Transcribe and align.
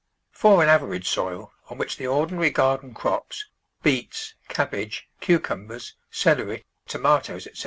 For 0.31 0.63
an 0.63 0.69
average 0.69 1.07
soil, 1.07 1.51
on 1.69 1.77
which 1.77 1.97
the 1.97 2.07
ordinary 2.07 2.49
gar 2.49 2.79
den 2.79 2.95
crops— 2.95 3.45
beets, 3.83 4.33
cabbage, 4.49 5.07
cucumbers, 5.19 5.93
celery, 6.09 6.65
to 6.87 6.97
matoes, 6.97 7.45
etc. 7.45 7.59